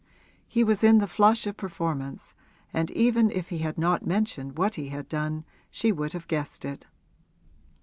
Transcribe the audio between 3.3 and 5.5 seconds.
he had not mentioned what he had done